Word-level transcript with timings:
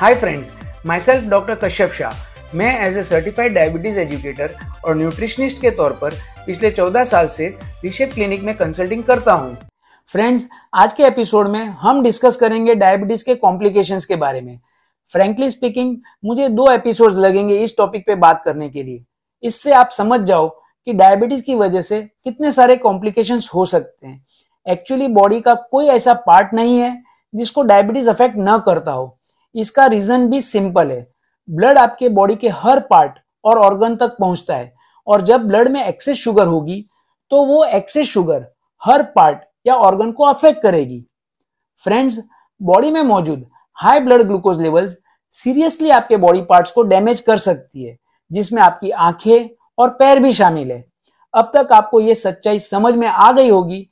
Hi 0.00 0.14
friends 0.14 0.52
myself 1.00 1.24
doctor 1.24 1.54
Kashyap 1.54 1.90
Shah 1.90 2.56
मैं 2.56 2.86
as 2.86 2.96
a 2.98 3.02
certified 3.02 3.54
diabetes 3.54 3.98
educator 3.98 4.54
और 4.84 4.96
nutritionist 4.96 5.60
के 5.62 5.70
तौर 5.70 5.92
पर 5.92 6.14
पिछले 6.46 6.70
14 6.70 7.04
साल 7.04 7.26
से 7.26 7.46
रिशेप 7.84 8.12
क्लिनिक 8.14 8.42
में 8.42 8.56
कंसल्टिंग 8.56 9.02
करता 9.04 9.32
हूँ। 9.32 9.56
फ्रेंड्स 10.08 10.48
आज 10.74 10.92
के 10.92 11.02
एपिसोड 11.02 11.48
में 11.48 11.64
हम 11.64 12.02
डिस्कस 12.02 12.36
करेंगे 12.36 12.74
डायबिटीज़ 12.74 13.24
के 13.24 13.34
कॉम्प्लिकेशंस 13.34 14.04
के 14.04 14.16
बारे 14.16 14.40
में। 14.40 14.60
फ्रेंकली 15.10 15.50
स्पीकिंग 15.50 15.96
मुझे 16.24 16.48
दो 16.48 16.70
एपिसोड्स 16.72 17.16
लगेंगे 17.16 17.56
इस 17.56 17.76
टॉपिक 17.76 18.06
पे 18.06 18.14
बात 18.14 18.42
करने 18.44 18.68
के 18.68 18.82
लिए। 18.82 19.04
इससे 19.42 19.72
आप 19.72 19.90
समझ 19.90 20.20
जाओ 20.20 20.48
कि 20.84 20.92
डायबिटीज़ 20.92 21.42
की 21.42 21.54
वजह 21.54 21.80
से 21.80 22.02
कितने 22.24 22.50
सारे 22.50 22.76
कॉम्प्लिकेशंस 22.76 23.50
हो 23.54 23.64
सकते 23.64 24.06
हैं। 24.06 24.26
एक्चुअली 24.66 25.08
बॉडी 25.08 25.40
का 25.40 25.54
कोई 25.54 25.86
ऐसा 25.86 26.14
पार्ट 26.14 26.54
नहीं 26.54 26.80
है 26.80 27.02
जिसको 27.34 27.62
डायबिटीज़ 27.62 28.10
अफेक्ट 28.10 28.36
न 28.38 28.62
करता 28.66 28.92
हो। 28.92 29.17
इसका 29.58 29.86
रीजन 29.86 30.28
भी 30.28 30.40
सिंपल 30.42 30.90
है। 30.90 31.06
ब्लड 31.48 31.78
आपके 31.78 32.08
बॉडी 32.10 32.36
के 32.36 32.48
हर 32.56 32.80
पार्ट 32.80 33.18
और 33.44 33.58
ऑर्गन 33.58 33.96
तक 33.96 34.16
पहुँचता 34.20 34.56
है। 34.56 34.72
और 35.06 35.22
जब 35.22 35.46
ब्लड 35.46 35.68
में 35.68 35.84
एक्सेस 35.84 36.16
शुगर 36.16 36.46
होगी 36.46 36.84
तो 37.30 37.44
वो 37.44 37.64
एक्सेस 37.66 38.06
शुगर 38.06 38.46
हर 38.82 39.02
पार्ट 39.16 39.38
या 39.66 39.74
ऑर्गन 39.76 40.12
को 40.12 40.24
अफेक्ट 40.24 40.62
करेगी। 40.62 41.04
फ्रेंड्स 41.80 42.18
बॉडी 42.60 42.90
में 42.90 43.02
मौजूद 43.02 43.46
high 43.78 44.00
blood 44.00 44.22
glucose 44.22 44.60
levels 44.62 44.96
seriously 45.32 45.90
आपके 45.90 46.16
बॉडी 46.16 46.40
पार्ट्स 46.42 46.72
को 46.72 46.82
डैमेज 46.82 47.20
कर 47.20 47.38
सकती 47.38 47.84
है, 47.84 47.96
जिसमें 48.30 48.60
आपकी 48.62 48.90
आँखें 48.90 49.48
और 49.78 49.90
पैर 49.90 50.18
भी 50.18 50.32
शामिल 50.32 50.70
है। 50.72 50.84
अब 51.34 51.50
तक 51.54 51.72
आपको 51.72 52.00
ये 52.00 52.14
सच्चाई 52.14 52.58
समझ 52.60 52.94
में 52.94 53.06
आ 53.08 53.30
गई 53.32 53.48
होगी 53.48 53.88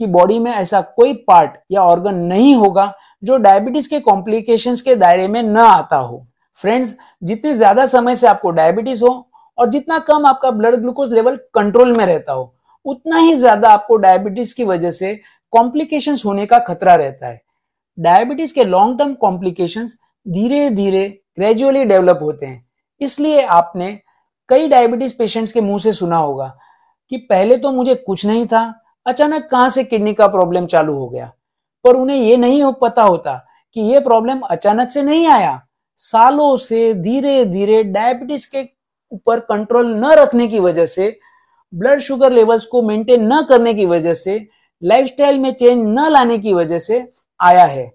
कि 0.00 0.06
बॉडी 0.08 0.38
में 0.38 0.50
ऐसा 0.52 0.80
कोई 0.96 1.12
पार्ट 1.28 1.56
या 1.72 1.82
ऑर्गन 1.82 2.14
नहीं 2.24 2.54
होगा 2.56 2.92
जो 3.22 3.36
डायबिटीज़ 3.38 3.88
के 3.90 4.00
कॉम्प्लिकेशंस 4.00 4.82
के 4.82 4.94
दायरे 4.96 5.28
में 5.28 5.42
न 5.42 5.56
आता 5.56 5.96
हो। 5.96 6.26
फ्रेंड्स 6.58 6.96
जितने 7.22 7.52
ज़्यादा 7.54 7.86
समय 7.86 8.14
से 8.14 8.26
आपको 8.26 8.50
डायबिटीज़ 8.52 9.04
हो 9.04 9.30
और 9.58 9.68
जितना 9.68 9.98
कम 10.00 10.26
आपका 10.26 10.50
ब्लड 10.50 10.74
ग्लूकोज 10.74 11.12
लेवल 11.12 11.36
कंट्रोल 11.54 11.96
में 11.96 12.04
रहता 12.06 12.32
हो, 12.32 12.54
उतना 12.86 13.18
ही 13.18 13.34
ज़्यादा 13.36 13.68
आपको 13.70 13.96
डायबिटीज़ 13.96 14.54
की 14.56 14.64
वजह 14.64 14.90
से 14.90 15.14
कॉम्प्लिकेशंस 15.52 16.24
होने 16.26 16.46
का 16.46 16.58
खतरा 16.60 16.94
रहता 16.94 17.26
है। 17.26 17.40
डायबिटीज़ 17.98 18.54
के 18.54 18.64
लॉन्ग 18.64 18.98
टर्म 18.98 19.14
कॉम्प्लिकेशंस 19.16 19.98
धीरे 20.26 20.68
धीरे 20.70 21.06
ग्रेजुअली 21.38 21.84
डेवलप 21.84 22.18
होते 22.22 22.46
हैं। 22.46 22.64
इसलिए 23.00 23.42
आपने 23.42 23.98
कई 24.48 24.68
डायबिटीज़ 24.68 25.14
पेशेंट्स 25.18 25.52
के 25.52 25.60
मुँह 25.60 25.78
से 25.78 25.92
सुना 25.92 26.16
होगा 26.16 26.46
कि 27.10 27.16
पहले 27.30 27.56
तो 27.56 27.70
मुझे 27.72 27.94
कुछ 27.96 28.24
नहीं 28.26 28.46
था 28.46 28.62
अचानक 29.06 29.48
कहाँ 29.50 29.68
से 29.68 29.84
किडनी 29.84 30.14
का 30.14 30.26
प्रॉब्लम 30.26 30.66
चालू 30.66 30.94
हो 30.94 31.08
गया? 31.08 31.32
पर 31.84 31.96
उन्हें 31.96 32.18
यह 32.18 32.36
नहीं 32.36 32.62
हो 32.62 32.72
पता 32.72 33.02
होता 33.02 33.46
कि 33.74 33.80
ये 33.80 34.00
प्रॉब्लम 34.00 34.40
अचानक 34.40 34.90
से 34.90 35.02
नहीं 35.02 35.26
आया। 35.26 35.66
सालों 35.96 36.56
से 36.56 36.94
धीरे 36.94 37.44
धीरे 37.44 37.84
डायबिटीज़ 37.84 38.50
के 38.56 38.68
ऊपर 39.12 39.40
कंट्रोल 39.40 39.94
न 39.94 40.04
रखने 40.04 40.48
की 40.48 40.58
वजह 40.58 40.86
से 40.86 41.18
ब्लड 41.74 41.98
शुगर 41.98 42.32
लेवल्स 42.32 42.66
को 42.66 42.82
मेंटेन 42.82 43.32
न 43.32 43.42
करने 43.42 43.74
की 43.74 43.86
वजह 43.86 44.14
से 44.14 44.48
लाइफस्टाइल 44.82 45.38
में 45.38 45.52
चेंज 45.52 45.98
न 45.98 46.08
लाने 46.10 46.38
की 46.38 46.52
वजह 46.52 46.78
से 46.78 47.12
आया 47.40 47.64
है। 47.64 47.92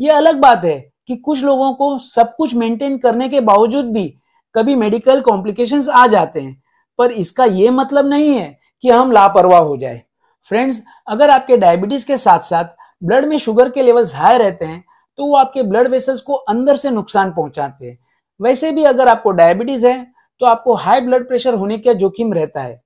यह 0.00 0.16
अलग 0.16 0.40
बात 0.40 0.64
है 0.64 0.92
कि 1.06 1.16
कुछ 1.16 1.44
लोगों 1.44 1.74
को 1.74 1.98
सब 1.98 2.36
कुछ 2.36 2.54
मेंटेन 2.54 2.98
करने 2.98 3.28
के 3.28 3.40
बावजूद 3.40 3.84
भी 3.84 4.14
कभी 4.54 4.74
मेडिकल 4.74 5.20
कॉम्प्लिकेशंस 5.20 5.88
आ 5.88 6.06
जाते 6.06 6.40
हैं। 6.40 6.62
पर 6.98 7.10
इसका 7.10 7.44
यह 7.44 7.70
मतलब 7.70 8.06
नहीं 8.06 8.34
है 8.34 8.58
कि 8.82 8.90
हम 8.90 9.12
लापरवाह 9.12 9.60
हो 9.60 9.76
जाए। 9.76 10.02
फ्रेंड्स 10.48 10.82
अगर 11.08 11.30
आपके 11.30 11.56
डायबिटीज़ 11.56 12.06
के 12.06 12.16
साथ 12.16 12.40
साथ 12.40 12.76
ब्लड 13.02 13.26
में 13.26 13.36
शुगर 13.38 13.70
के 13.70 13.82
लेवल्स 13.82 14.14
हाई 14.16 14.38
रहते 14.38 14.64
हैं 14.64 14.84
तो 15.18 15.24
वो 15.24 15.36
आपके 15.36 15.62
ब्लड 15.62 15.88
वेसल्स 15.88 16.20
को 16.20 16.34
अंदर 16.34 16.76
से 16.76 16.90
नुकसान 16.90 17.30
पहुंचाते 17.30 17.86
हैं। 17.86 17.98
वैसे 18.40 18.70
भी 18.72 18.84
अगर 18.84 19.08
आपको 19.08 19.30
डायबिटीज़ 19.32 19.86
है 19.86 20.06
तो 20.40 20.46
आपको 20.46 20.74
हाई 20.74 21.00
ब्लड 21.00 21.26
प्रेशर 21.28 21.54
होने 21.54 21.78
का 21.78 21.92
जोखिम 21.94 22.32
रहता 22.32 22.60
है। 22.60 22.80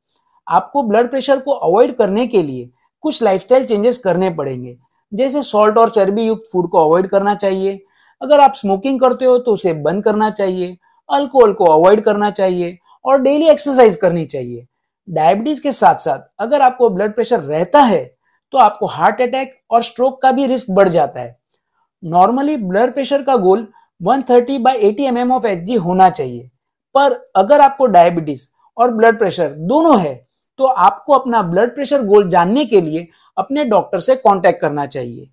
आपको 0.46 0.83
ब्लड 0.83 1.10
प्रेशर 1.10 1.40
को 1.40 1.52
अवॉइड 1.52 1.95
करने 1.96 2.27
के 2.27 2.42
लिए 2.42 2.68
कुछ 3.05 3.23
लाइफस्टाइल 3.23 3.64
चेंजेस 3.64 3.98
करने 3.98 4.30
पड़ेंगे। 4.30 4.77
जैसे 5.12 5.42
सॉल्ट 5.42 5.79
और 5.79 5.90
चर्बी 5.90 6.23
युक्त 6.23 6.48
फ़ूड 6.52 6.68
को 6.70 6.79
अवॉइड 6.79 7.08
करना 7.08 7.34
चाहिए। 7.34 7.80
अगर 8.20 8.40
आप 8.40 8.55
स्मोकिंग 8.55 9.00
करते 9.00 9.24
हो 9.24 9.36
तो 9.39 9.52
उसे 9.52 9.73
बंद 9.83 10.05
करना 10.05 10.30
चाहिए। 10.30 10.77
अल्कोहल 11.08 11.52
को 11.52 11.64
अवॉइड 11.67 12.05
करना 12.05 12.30
चाहिए 12.30 12.79
और 13.05 13.20
डेली 13.23 13.48
एक्सरसाइज 13.50 13.96
करनी 13.96 14.24
चाहिए। 14.24 14.67
डायबिटीज़ 15.08 15.63
के 15.63 15.73
साथ 15.73 15.95
साथ 15.95 16.18
अगर 16.39 16.61
आपको 16.61 16.89
ब्लड 16.90 17.14
प्रेशर 17.14 17.40
रहता 17.40 17.80
है 17.80 18.05
तो 18.52 18.58
आपको 18.58 18.86
हार्ट 18.86 19.20
अटैक 19.20 19.55
और 19.70 19.83
स्ट्रोक 19.83 20.20
का 20.23 20.33
भी 20.33 20.46
रिस्क 20.46 20.70
बढ़ 20.70 20.89
जाता 20.89 21.20
है। 21.20 21.36
नॉर्मली 22.02 22.57
ब्लड 22.57 22.92
प्रेशर 22.95 23.23
का 23.23 23.36
goal 23.36 23.67
130 24.01 24.29
thirty 24.30 24.58
by 24.58 24.77
eighty 24.79 25.05
M 25.05 25.33
of 25.33 25.46
HG 25.46 25.74
होना 25.77 26.08
चाहिए। 26.11 26.48
पर 26.95 27.12
अगर 27.36 27.61
आपको 27.61 27.86
डायबिटीज़ 27.86 28.46
और 28.77 28.91
ब्लड 28.91 29.18
प्रेशर 29.18 29.48
दोनों 29.48 29.98
है 30.01 30.14
तो 30.58 30.64
आपको 30.64 31.12
अपना 31.12 31.42
ब्लड 31.42 31.74
प्रेशर 31.74 32.02
गोल 32.02 32.29
जानने 32.29 32.64
के 32.64 32.80
लिए 32.80 33.07
अपने 33.36 33.64
डॉक्टर 33.64 34.01
से 34.01 34.14
कांटेक्ट 34.17 34.61
करना 34.61 34.86
चाहिए। 34.86 35.29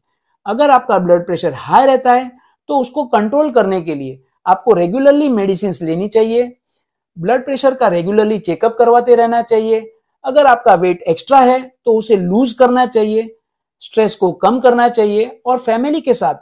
अगर 0.46 0.70
आपका 0.70 0.98
ब्लड 1.00 1.26
प्रेशर 1.26 1.54
हाई 1.54 1.86
रहता 1.86 2.14
है 2.14 2.32
तो 2.70 2.78
उसको 2.78 3.06
कंट्रोल 3.08 3.52
करने 3.52 3.82
के 3.82 3.96
लिए 3.96 4.22
आपको 4.46 4.74
रेगुलरली 4.74 5.30
मेडिसिन 5.30 5.74
लेनी 5.82 6.08
चाहिए। 6.08 6.56
ब्लड 7.20 7.46
प्रेशर 7.46 7.74
का 7.74 7.88
रेगुलरली 7.88 8.38
चेकअप 8.40 8.76
करवाते 8.80 9.16
रहना 9.16 9.42
चाहिए। 9.42 9.92
अगर 10.26 10.46
आपका 10.46 10.74
वेट 10.76 11.02
एक्स्ट्रा 11.08 11.40
है 11.40 11.60
तो 11.86 11.94
उसे 11.94 12.16
लूज 12.16 12.54
करना 12.54 12.86
चाहिए 12.86 13.36
स्ट्रेस 13.82 14.16
को 14.16 14.32
कम 14.32 14.60
करना 14.60 14.88
चाहिए 14.90 15.42
और 15.46 15.58
फैमिली 15.58 16.02
के 16.02 16.14
साथ 16.14 16.36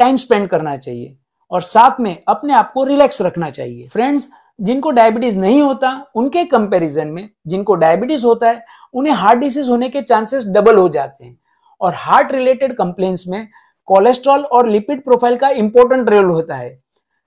टाइम 0.00 0.16
स्पेंड 0.16 0.48
करना 0.48 0.76
चाहिए 0.76 1.16
और 1.50 1.62
साथ 1.62 2.00
में 2.00 2.16
अपने 2.28 2.54
आप 2.54 2.72
को 2.72 2.84
रिलैक्स 2.84 3.22
रखना 3.22 3.50
चाहिए। 3.50 3.86
फ्रेंड्स 3.88 4.28
जिनको 4.60 4.90
डायबिटीज़ 4.90 5.36
नहीं 5.38 5.60
होता, 5.62 5.90
उनके 6.16 6.44
कंपैरिजन 6.44 7.08
में 7.08 7.28
जिनको 7.46 7.74
डायबिटीज़ 7.74 8.24
होता 8.26 8.50
है, 8.50 8.64
उन्हें 8.94 9.14
हार्ट 9.14 9.40
डिसीज 9.40 9.68
होने 9.68 9.88
के 9.88 10.02
चांसेस 10.02 10.44
डबल 10.46 10.76
हो 10.76 10.88
जाते 10.88 11.24
हैं। 11.24 11.38
और 11.80 11.94
हार्ट 11.94 12.32
रिलेटेड 12.32 12.76
कंप्लेन्स 12.76 13.26
में 13.28 13.46
कोलेस्ट्रॉल 13.88 14.44
और 14.44 14.68
लिपिड 14.68 15.04
प्रोफ़ाइल 15.04 15.36
का 15.36 15.48
इंपॉर्टेंट 15.50 16.08
रोल 16.08 16.30
होता 16.30 16.56
है। 16.56 16.70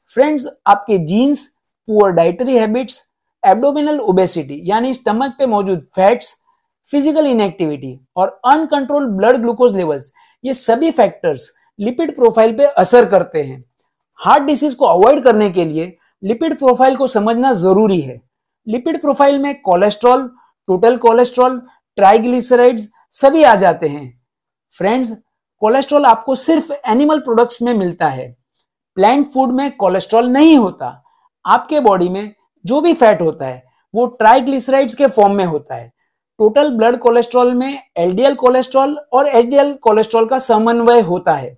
फ्रेंड्स 0.10 0.48
आपके 0.68 0.98
genes 0.98 1.48
poor 1.90 2.12
dietary 2.12 2.58
habits 2.58 3.02
abdominal 3.44 4.00
obesity 4.00 4.62
यानी 4.66 4.94
स्टमक 4.94 5.36
पे 5.38 5.46
मौजूद 5.46 5.80
फैट्स 5.96 6.34
फ़िज़िकल 6.90 7.28
इनएक्टिविटी 7.28 8.00
और 8.18 8.40
अनकंट्रोल 8.48 9.06
ब्लड 9.18 9.38
ग्लूकोज 9.42 9.76
लेवल्स 9.78 10.12
ये 10.44 10.54
सभी 10.54 10.92
फैक्टर्स 10.92 11.50
लिपिड 11.80 12.16
प्रोफ़ाइल 12.16 12.54
पे 12.58 12.66
असर 12.78 13.06
करते 13.06 13.42
हैं। 13.44 13.64
हार्ट 14.20 14.44
डिसीज 14.44 14.76
को 14.76 14.86
अवॉइड 14.86 15.24
करने 15.24 15.50
के 15.50 15.66
लिए 15.66 15.86
लिपिड 16.24 16.58
प्रोफ़ाइल 16.60 16.96
को 16.96 17.08
समझना 17.08 17.54
ज़रूरी 17.56 18.00
है। 18.02 18.20
लिपिड 18.68 19.02
प्रोफ़ाइल 19.02 19.38
में 19.42 19.62
कोलेस्ट्रॉल 19.62 20.28
टोटल 20.68 20.98
कोलेस्ट्रॉल 20.98 21.60
ट्राइग्लिसराइड्स 21.98 22.90
सभी 23.12 23.44
आ 23.44 23.56
जाते 23.56 23.88
हैं। 23.88 24.08
फ्रेंड्स 24.74 25.12
कोलेस्ट्रॉल 25.62 26.06
आपको 26.06 26.36
सिर्फ़ 26.38 26.72
एनिमल 26.88 27.20
प्रोडक्ट्स 27.20 27.62
में 27.62 27.74
मिलता 27.74 28.08
है। 28.10 28.32
प्लांट 28.98 29.28
फ़ूड 29.34 29.54
में 29.54 29.72
कोलेस्ट्रॉल 29.78 30.30
नहीं 30.30 30.58
होता। 30.58 30.96
आपके 31.50 31.80
बॉडी 31.80 32.10
में 32.10 32.34
जो 32.66 32.82
भी 32.82 32.94
फैट 32.94 33.22
होता 33.22 33.46
है, 33.46 33.64
वो 33.94 34.06
ट्राइग्लिसराइड्स 34.08 34.96
के 34.96 35.08
फॉर्म 35.08 35.36
में 35.36 35.46
होता 35.46 35.76
है। 35.76 35.92
टोटल 36.40 36.70
ब्लड 36.70 36.98
कोलेस्ट्रॉल 36.98 37.54
में 37.54 37.80
एलडीएल 37.98 38.36
कोलेस्ट्रॉल 38.36 38.98
और 39.14 39.28
एचडीएल 39.28 39.74
कोलेस्ट्रॉल 39.74 40.26
का 40.26 40.40
समन्वय 40.40 41.02
होता 41.02 41.34
है। 41.34 41.58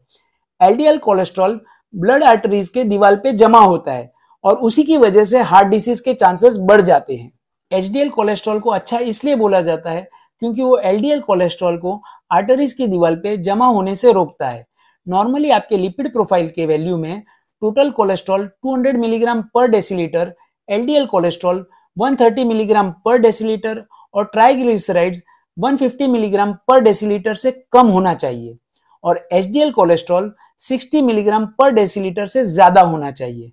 एलडीएल 0.61 0.97
कोलेस्ट्रॉल 0.97 1.59
ब्लड 1.93 2.23
आर्टरीज 2.23 2.69
के 2.69 2.83
दीवार 2.83 3.15
पे 3.15 3.31
जमा 3.33 3.59
होता 3.59 3.91
है 3.91 4.11
और 4.43 4.55
उसी 4.57 4.83
की 4.83 4.97
वजह 4.97 5.23
से 5.23 5.41
हार्ट 5.41 5.67
डिसीज 5.67 5.99
के 5.99 6.13
चांसेस 6.13 6.57
बढ़ 6.61 6.81
जाते 6.81 7.15
हैं। 7.15 7.31
एचडीएल 7.71 8.09
कोलेस्ट्रॉल 8.09 8.59
को 8.59 8.69
अच्छा 8.69 8.97
इसलिए 8.99 9.35
बोला 9.35 9.61
जाता 9.61 9.91
है 9.91 10.07
क्योंकि 10.41 10.61
वो 10.61 10.77
एलडीएल 10.77 11.19
कोलेस्ट्रॉल 11.19 11.77
को 11.77 12.01
आर्टरीज 12.31 12.73
की 12.73 12.87
दीवार 12.87 13.15
पे 13.15 13.35
जमा 13.39 13.65
होने 13.67 13.95
से 13.95 14.11
रोकता 14.11 14.47
है। 14.47 14.65
नॉर्मली 15.07 15.49
आपके 15.51 15.77
लिपिड 15.77 16.11
प्रोफ़ाइल 16.13 16.49
के 16.49 16.65
वैल्यू 16.65 16.97
में 16.97 17.23
total 17.61 17.89
cholesterol 17.91 18.47
200 18.65 18.97
milligram 18.97 19.41
per 19.53 19.67
deciliter, 19.69 20.33
LDL 20.67 21.05
cholesterol 21.05 21.65
130 21.97 22.45
milligram 22.45 22.91
per 23.05 23.17
deciliter 23.21 23.83
और 24.13 24.25
ट्राइग्लिसराइड्स 24.25 25.23
150 25.57 26.07
मिलीग्राम 26.09 26.53
पर 26.67 26.81
डेसीलीटर 26.83 27.35
से 27.35 27.51
कम 27.73 27.87
होना 27.87 28.13
चाहिए 28.15 28.57
और 29.03 29.27
HDL 29.33 29.71
cholesterol 29.71 30.31
60 30.59 31.01
milligram 31.03 31.45
per 31.59 31.73
decilitre 31.73 32.27
से 32.27 32.43
ज़्यादा 32.45 32.81
होना 32.83 33.11
चाहिए। 33.11 33.51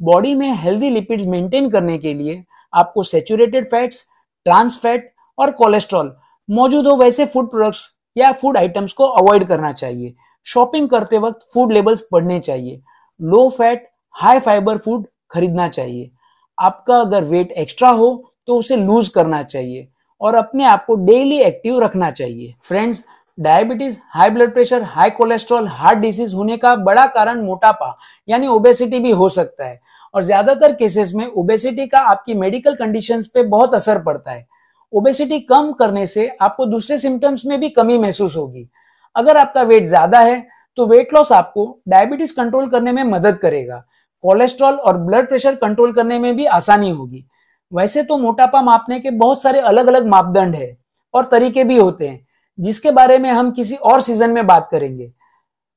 बॉडी 0.00 0.34
में 0.34 0.50
हेल्दी 0.56 0.90
लिपिड्स 0.90 1.24
मेंटेन 1.26 1.68
करने 1.70 1.98
के 1.98 2.14
लिए 2.14 2.42
आपको 2.72 3.02
सेचुरेटेड 3.02 3.66
फैट्स, 3.70 4.04
ट्रांस 4.46 4.78
फैट 4.82 5.12
और 5.38 5.50
कोलेस्ट्रॉल 5.52 6.12
मौजूद 6.48 6.86
हो 6.86 6.94
वैसे 6.96 7.26
फ़ूड 7.26 7.50
प्रोडक्ट्स 7.50 7.88
या 8.16 8.30
फ़ूड 8.32 8.56
आइटम्स 8.56 8.92
को 8.92 9.06
अवॉइड 9.06 9.44
करना 9.48 9.72
चाहिए। 9.72 10.14
शॉपिंग 10.46 10.88
करते 10.88 11.18
वक्त 11.18 11.48
फ़ूड 11.54 11.72
लेबल्स 11.72 12.06
पढ़ने 12.12 12.38
चाहिए। 12.40 12.80
Low 13.20 13.48
fat 13.50 13.88
high 14.14 14.38
fibre 14.38 14.78
food 14.78 15.06
खरीदना 15.30 15.68
चाहिए। 15.68 16.10
आपका 16.58 17.00
अगर 17.00 17.24
वेट 17.24 17.52
एक्स्ट्रा 17.52 17.88
हो 17.90 18.10
तो 18.48 18.56
उसे 18.56 18.76
लूज 18.76 19.08
करना 19.08 19.42
चाहिए 19.44 19.86
और 20.20 20.34
अपने 20.34 20.64
आप 20.64 20.84
को 20.86 20.94
डेली 20.96 21.38
एक्टिव 21.40 21.80
रखना 21.80 22.10
चाहिए। 22.12 22.54
Friends 22.64 23.04
diabetes 23.38 23.96
high 24.14 24.30
blood 24.30 24.52
pressure 24.52 24.82
high 24.84 25.10
cholesterol 25.10 25.66
heart 25.68 25.98
disease 25.98 26.34
होने 26.34 26.56
का 26.56 26.74
बड़ा 26.78 27.06
कारण 27.08 27.42
मोटापा, 27.42 27.96
यानी 28.28 28.46
ओबेसिटी 28.46 28.98
भी 29.00 29.10
हो 29.10 29.28
सकता 29.28 29.66
है। 29.66 29.80
और 30.14 30.22
ज़्यादातर 30.22 30.72
केसेस 30.72 31.12
में 31.14 31.26
ओबेसिटी 31.26 31.86
का 31.86 31.98
आपकी 32.00 32.34
मेडिकल 32.34 32.74
कंडीशंस 32.74 33.26
पे 33.26 33.42
बहुत 33.44 33.74
असर 33.74 34.02
पड़ता 34.02 34.30
है। 34.30 34.46
ओबेसिटी 34.92 35.38
कम 35.42 35.72
करने 35.72 36.06
से 36.06 36.28
आपको 36.40 36.66
दूसरे 36.66 36.98
सिम्टम्स 36.98 37.44
में 37.46 37.58
भी 37.60 37.68
कमी 37.70 37.98
महसूस 37.98 38.36
होगी। 38.36 38.68
अगर 39.16 39.36
आपका 39.36 39.62
वेट 39.62 39.86
ज़्यादा 39.86 40.20
है 40.20 40.46
तो 40.80 40.86
वेट 40.86 41.12
लॉस 41.14 41.30
आपको 41.32 41.64
डायबिटीज़ 41.88 42.32
कंट्रोल 42.36 42.68
करने 42.70 42.92
में 42.92 43.02
मदद 43.04 43.38
करेगा। 43.38 43.76
कोलेस्ट्रॉल 44.24 44.74
और 44.74 44.96
ब्लड 44.98 45.28
प्रेशर 45.28 45.54
कंट्रोल 45.54 45.92
करने 45.92 46.18
में 46.18 46.36
भी 46.36 46.46
आसानी 46.48 46.90
होगी। 46.90 47.24
वैसे 47.72 48.02
तो 48.02 48.18
मोटापा 48.18 48.62
मापने 48.62 48.98
के 49.00 49.10
बहुत 49.10 49.42
सारे 49.42 49.60
अलग 49.60 49.86
अलग 49.86 50.06
मापदंड 50.06 50.54
है 50.54 50.76
और 51.14 51.26
तरीके 51.26 51.64
भी 51.64 51.76
होते 51.78 52.08
हैं, 52.08 52.26
जिसके 52.58 52.90
बारे 52.90 53.18
में 53.18 53.30
हम 53.30 53.50
किसी 53.50 53.76
और 53.76 54.00
सीज़न 54.00 54.30
में 54.30 54.46
बात 54.46 54.68
करेंगे। 54.70 55.12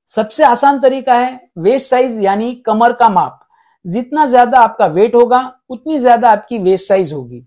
सबसे 0.10 0.44
आसान 0.44 0.80
तरीका 0.80 1.16
है 1.16 1.40
वेस्ट 1.60 1.90
साइज़ 1.90 2.22
यानी 2.22 2.54
कमर 2.66 2.94
का 2.94 3.10
माप। 3.10 3.40
जितना 3.86 4.26
ज़्यादा 4.28 4.60
आपका 4.60 4.86
वेट 4.88 5.16
होगा, 5.16 5.52
उतनी 5.70 6.00
ज़्यादा 6.00 6.32
आपकी 6.32 6.60
वेस्ट 6.60 6.88
साइज़ 6.88 7.14
होगी। 7.14 7.46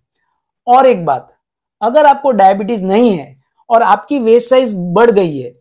और 0.67 0.87
एक 0.87 1.05
बात, 1.07 1.37
अगर 1.83 2.07
आपको 2.07 2.31
डायबिटीज़ 2.33 2.85
नहीं 2.85 3.17
है 3.19 3.37
और 3.71 3.83
आपकी 3.85 4.19
वेस्ट 4.21 4.51
साइज़ 4.51 4.77
बढ़ 4.79 5.11
गई 5.11 5.39
है 5.39 5.55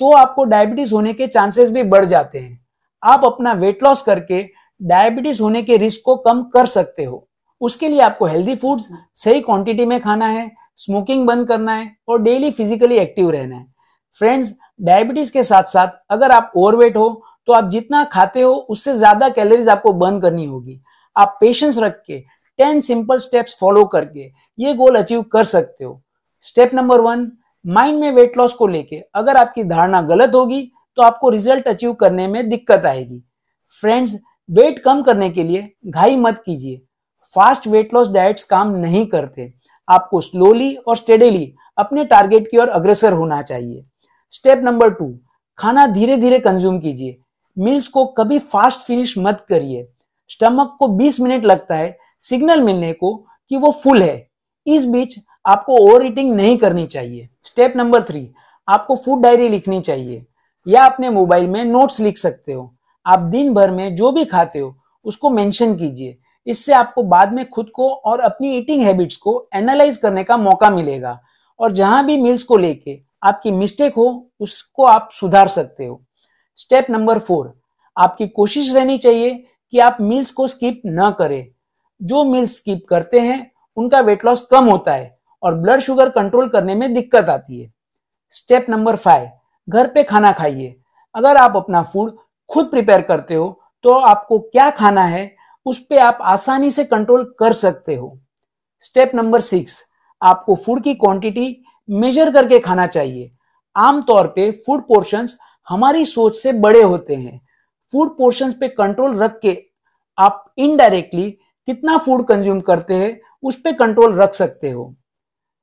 तो 0.00 0.12
आपको 0.14 0.44
डायबिटीज़ 0.46 0.94
होने 0.94 1.12
के 1.12 1.26
चांसेस 1.26 1.70
भी 1.70 1.82
बढ़ 1.84 2.04
जाते 2.04 2.38
हैं। 2.38 2.58
आप 3.02 3.24
अपना 3.24 3.52
वेट 3.54 3.82
लॉस 3.82 4.02
करके 4.02 4.42
डायबिटीज़ 4.80 5.42
होने 5.42 5.62
के 5.62 5.76
रिस्क 5.76 6.02
को 6.04 6.16
कम 6.18 6.42
कर 6.54 6.66
सकते 6.68 7.04
हो। 7.04 7.26
उसके 7.60 7.88
लिए 7.88 8.00
आपको 8.00 8.26
हेल्दी 8.26 8.54
फूड्स 8.56 8.88
सही 9.16 9.40
क्वांटिटी 9.40 9.84
में 9.84 10.00
खाना 10.00 10.26
है 10.28 10.50
स्मोकिंग 10.78 11.26
बंद 11.26 11.46
करना 11.48 11.72
है 11.72 11.90
और 12.08 12.22
डेली 12.22 12.50
फिजिकली 12.50 12.96
एक्टिव 12.96 13.30
रहना 13.30 13.56
है। 13.56 13.66
फ्रेंड्स 14.16 14.54
डायबिटीज़ 14.80 15.32
के 15.32 15.42
साथ 15.42 15.64
साथ 15.66 15.88
अगर 16.10 16.30
आप 16.32 16.52
ओवरवेट 16.56 16.96
हो 16.96 17.08
तो 17.48 17.52
आप 17.52 17.68
जितना 17.70 18.02
खाते 18.04 18.40
हो, 18.40 18.52
उससे 18.52 18.94
ज़्यादा 18.94 19.28
कैलोरीज 19.28 19.68
आपको 19.68 19.92
बर्न 19.94 20.20
करनी 20.20 20.44
होगी। 20.46 20.80
आप 21.16 21.36
पेशेंस 21.40 21.78
रख 21.78 22.02
के 22.06 22.18
टेन 22.58 22.80
सिंपल 22.80 23.18
स्टेप्स 23.18 23.56
फॉलो 23.60 23.84
करके 23.86 24.30
ये 24.58 24.74
गोल 24.74 24.96
अचीव 24.96 25.22
कर 25.32 25.44
सकते 25.46 25.84
हो। 25.84 26.00
स्टेप 26.42 26.74
नंबर 26.74 27.00
वन 27.00 27.30
माइंड 27.66 27.98
में 27.98 28.10
वेट 28.12 28.36
लॉस 28.38 28.54
को 28.54 28.66
लेके 28.66 28.96
अगर 29.14 29.36
आपकी 29.36 29.64
धारणा 29.64 30.02
गलत 30.02 30.34
होगी 30.34 30.60
तो 30.96 31.02
आपको 31.02 31.28
रिज़ल्ट 31.30 31.68
अचीव 31.68 31.92
करने 31.92 32.26
में 32.26 32.48
दिक्कत 32.48 32.86
आएगी। 32.86 33.22
फ्रेंड्स, 33.80 34.16
वेट 34.50 34.78
कम 34.78 35.02
करने 35.02 35.30
के 35.30 35.42
लिए 35.42 35.72
घाई 35.86 36.16
मत 36.16 36.42
कीजिए। 36.46 36.80
फास्ट 37.34 37.66
वेट 37.66 37.94
लॉस 37.94 38.08
डाइट्स 38.08 38.44
काम 38.44 38.70
नहीं 38.70 39.06
करते। 39.06 39.52
आपको 39.88 40.20
स्लोली 40.20 40.74
और 40.74 40.96
स्टेडली 40.96 41.54
अपने 41.78 42.04
टारगेट 42.04 42.50
की 42.50 42.58
ओर 42.58 42.68
अग्रसर 42.68 43.12
होना 43.12 43.42
चाहिए। 43.42 43.84
स्टेप 44.30 44.60
नंबर 44.64 44.90
टू, 44.90 45.18
खाना 45.58 45.86
धीरे 45.86 46.16
धीरे 46.16 46.38
कंज्यूम 46.38 46.78
कीजिए। 46.78 47.18
मील्स 47.56 47.88
को 47.88 48.04
कभी 48.06 48.38
फास्ट 48.38 48.80
फिनिश 48.80 49.14
मत 49.18 49.46
करिए। 49.48 49.88
स्टमक 50.28 50.76
को 50.78 50.88
20 50.88 51.20
मिनट 51.20 51.44
लगता 51.44 51.74
है 51.74 51.98
सिग्नल 52.20 52.62
मिलने 52.62 52.92
को 52.92 53.16
कि 53.50 53.56
वो 53.56 53.70
फुल 53.70 54.02
है। 54.02 54.28
इस 54.66 54.86
बीच 54.86 55.18
आपको 55.48 55.76
ओवर 55.76 56.06
ईटिंग 56.06 56.34
नहीं 56.34 56.58
करनी 56.58 56.86
चाहिए। 56.86 57.28
स्टेप 57.44 57.72
नंबर 57.76 58.02
थ्री, 58.02 58.32
आपको 58.68 58.96
फ़ूड 58.96 59.22
डायरी 59.22 59.48
लिखनी 59.48 59.80
चाहिए 59.80 60.26
या 60.68 60.84
अपने 60.84 61.10
मोबाइल 61.10 61.46
में 61.46 61.64
नोट्स 61.64 62.00
लिख 62.00 62.18
सकते 62.18 62.52
हो। 62.52 62.74
आप 63.06 63.18
दिन 63.18 63.54
भर 63.54 63.70
में 63.70 63.96
जो 63.96 64.12
भी 64.12 64.24
खाते 64.24 64.58
हो, 64.58 64.76
उसको 65.04 65.30
मेंशन 65.30 65.74
कीजिए। 65.74 66.18
इससे 66.46 66.72
आपको 66.72 67.02
बाद 67.02 67.32
में 67.32 67.48
खुद 67.50 67.70
को 67.74 67.90
और 67.90 68.20
अपनी 68.20 68.58
ईटिंग 68.58 68.82
हैबिट्स 68.82 69.16
को 69.16 69.48
एनालाइज 69.54 69.96
करने 69.96 70.24
का 70.24 70.36
मौका 70.36 70.70
मिलेगा 70.70 71.20
और 71.60 71.72
जहाँ 71.72 72.06
भी 72.06 72.16
मील्स 72.16 72.42
को 72.42 72.56
लेके 72.56 73.00
आपकी 73.22 73.50
मिस्टेक 73.50 73.94
हो, 73.94 74.30
उसको 74.40 74.84
आप 74.84 75.08
सुधार 75.12 75.48
सकते 75.48 75.86
हो। 75.86 76.04
स्टेप 76.56 76.86
नंबर 76.90 77.18
फोर, 77.18 77.60
आपकी 77.96 78.28
कोशिश 78.28 78.74
रहनी 78.74 78.98
चाहिए 78.98 79.46
कि 79.70 79.78
आप 79.78 79.96
मील्स 80.00 80.30
को 80.30 80.46
स्किप 80.46 80.82
न 80.86 81.14
करें। 81.18 81.46
जो 82.02 82.24
मील्स 82.24 82.56
स्किप 82.56 82.82
करते 82.88 83.20
हैं, 83.20 83.52
उनका 83.76 84.00
वेट 84.00 84.24
लॉस 84.24 84.46
कम 84.50 84.64
होता 84.64 84.92
है। 84.92 85.17
और 85.42 85.54
ब्लड 85.54 85.80
शुगर 85.80 86.08
कंट्रोल 86.10 86.48
करने 86.48 86.74
में 86.74 86.92
दिक्कत 86.94 87.28
आती 87.28 87.60
है। 87.60 87.70
स्टेप 88.32 88.66
नंबर 88.70 88.96
फाइव 88.96 89.28
घर 89.68 89.86
पे 89.86 90.02
खाना 90.02 90.32
खाइए। 90.32 90.74
अगर 91.14 91.36
आप 91.36 91.56
अपना 91.56 91.82
फ़ूड 91.82 92.16
खुद 92.50 92.66
प्रिपेयर 92.66 93.02
करते 93.02 93.34
हो 93.34 93.60
तो 93.84 93.92
आपको 93.92 94.38
क्या 94.40 94.70
खाना 94.70 95.02
है, 95.02 95.30
उस 95.66 95.78
पर 95.80 95.98
आप 95.98 96.18
आसानी 96.22 96.70
से 96.70 96.84
कंट्रोल 96.84 97.24
कर 97.38 97.52
सकते 97.52 97.94
हो। 97.94 98.16
स्टेप 98.82 99.10
नंबर 99.14 99.40
सिक्स 99.40 99.82
आपको 100.22 100.54
फ़ूड 100.56 100.82
की 100.82 100.94
क्वांटिटी 100.94 101.64
मेजर 101.88 102.32
करके 102.32 102.58
खाना 102.58 102.86
चाहिए। 102.86 103.30
आमतौर 103.76 104.26
पे 104.26 104.50
फ़ूड 104.66 104.82
पोर्शंस 104.82 105.38
हमारी 105.68 106.04
सोच 106.04 106.36
से 106.36 106.52
बड़े 106.54 106.82
होते 106.82 107.14
हैं। 107.14 107.40
फ़ूड 107.90 108.16
पोर्शंस 108.18 108.54
पे 108.54 108.68
कंट्रोल 108.70 109.18
रख 109.18 109.38
के 109.42 109.56
आप 110.18 110.44
इनडायरेक्टली 110.58 111.30
कितना 111.68 111.96
फ़ूड 111.98 112.26
कंज्यूम 112.26 112.60
करते 112.60 112.94
हैं, 112.94 113.20
उस 113.42 113.60
पर 113.60 113.72
कंट्रोल 113.74 114.14
रख 114.14 114.34
सकते 114.34 114.70
हो। 114.70 114.92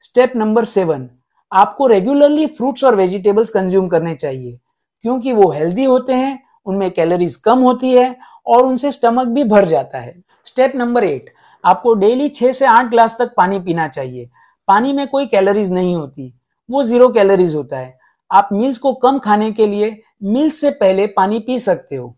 स्टेप 0.02 0.34
नंबर 0.36 0.66
सेवन 0.66 1.08
आपको 1.52 1.88
रेगुलरली 1.88 2.46
फ्रूट्स 2.48 2.84
और 2.84 2.96
वेजिटेबल्स 2.96 3.50
कंज्यूम 3.50 3.88
करने 3.88 4.14
चाहिए, 4.16 4.58
क्योंकि 5.04 5.34
वो 5.34 5.50
हेल्दी 5.52 5.84
होते 5.84 6.14
हैं, 6.14 6.40
उनमें 6.66 6.90
कैलोरीज 6.92 7.36
कम 7.38 7.60
होती 7.60 7.92
है 7.92 8.16
और 8.46 8.66
उनसे 8.66 8.92
स्टमक 8.92 9.28
भी 9.28 9.44
भर 9.46 9.66
जाता 9.66 9.98
है। 9.98 10.14
स्टेप 10.46 10.74
नंबर 10.76 11.04
एट 11.04 11.34
आपको 11.64 11.94
डेली 11.96 12.28
छह 12.30 12.52
से 12.52 12.66
आठ 12.68 12.90
ग्लास 12.90 13.16
तक 13.20 13.34
पानी 13.38 13.60
पीना 13.60 13.88
चाहिए। 13.90 14.30
पानी 14.68 14.94
में 14.94 15.08
कोई 15.08 15.26
कैलोरीज 15.28 15.72
नहीं 15.72 15.96
होती, 15.96 16.34
वो 16.70 16.84
ज़ीरो 16.84 17.10
कैलोरीज 17.10 17.56
होता 17.56 17.78
है। 17.78 17.98
आप 18.32 18.50
मील्स 18.54 18.78
को 18.78 18.94
कम 18.96 19.20
खाने 19.20 19.52
के 19.52 19.68
लिए 19.68 19.90
मील्स 20.24 20.60
से 20.62 20.70
पहले 20.74 21.08
पानी 21.10 21.40
पी 21.40 21.58
सकते 21.60 21.96
हो। 21.96 22.16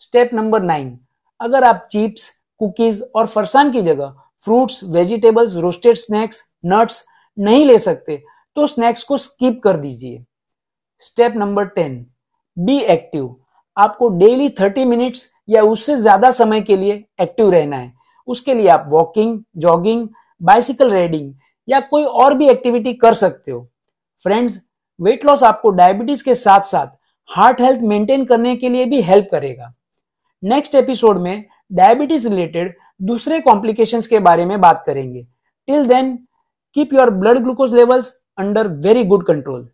स्टेप 0.00 0.30
नंबर 0.34 0.62
नाइन 0.62 0.98
अगर 1.40 1.64
आप 1.64 1.86
चिप्स 1.90 2.28
कुकीज 2.60 3.02
और 3.16 3.26
फरसान 3.26 3.70
की 3.72 3.82
जगह 3.82 4.14
fruits 4.42 4.80
vegetables 4.86 5.56
roasted 5.56 5.96
snacks 5.96 6.42
nuts 6.66 7.04
नहीं 7.38 7.64
ले 7.64 7.78
सकते 7.78 8.22
तो 8.56 8.66
स्नैक्स 8.66 9.02
को 9.04 9.16
स्किप 9.18 9.60
कर 9.64 9.76
दीजिए। 9.76 10.24
Step 11.02 11.34
number 11.36 11.66
ten 11.66 11.94
be 12.56 12.78
active 12.78 13.34
आपको 13.76 14.08
डेली 14.18 14.48
थर्टी 14.50 14.84
मिनट्स 14.84 15.26
या 15.48 15.62
उससे 15.64 15.96
ज़्यादा 15.96 16.30
समय 16.30 16.60
के 16.60 16.76
लिए 16.76 17.04
एक्टिव 17.22 17.50
रहना 17.50 17.76
है। 17.76 17.92
उसके 18.28 18.54
लिए 18.54 18.68
आप 18.68 18.88
वॉकिंग 18.92 19.38
जॉगिंग 19.56 20.08
बाइसिकल 20.40 20.90
राइडिंग 20.90 21.32
या 21.68 21.80
कोई 21.82 22.04
और 22.04 22.34
भी 22.34 22.48
एक्टिविटी 22.48 22.92
कर 22.94 23.14
सकते 23.14 23.50
हो। 23.50 23.60
फ्रेंड्स 24.20 24.58
वेट 25.00 25.24
लॉस 25.24 25.42
आपको 25.42 25.70
डायबिटीज़ 25.72 26.24
के 26.24 26.34
साथ 26.34 26.60
साथ 26.62 26.86
हार्ट 27.30 27.60
हेल्थ 27.60 27.80
मेंटेन 27.82 28.24
करने 28.24 28.54
के 28.56 28.68
लिए 28.68 28.84
भी 28.84 29.00
हेल्प 29.02 29.28
करेगा। 29.32 29.72
नेक्स्ट 30.42 30.74
एपिसोड 30.74 31.20
में 31.20 31.44
डायबिटीज़ 31.70 32.28
रिलेटेड 32.28 32.74
दूसरे 33.00 33.40
कॉम्प्लिकेशंस 33.40 34.06
के 34.06 34.18
बारे 34.20 34.44
में 34.44 34.60
बात 34.60 34.82
करेंगे। 34.86 35.22
Till 35.68 35.86
then 35.86 36.18
Keep 36.74 36.92
your 36.92 37.10
blood 37.10 37.42
glucose 37.44 37.70
levels 37.72 38.24
under 38.36 38.68
very 38.68 39.04
good 39.04 39.24
control. 39.24 39.68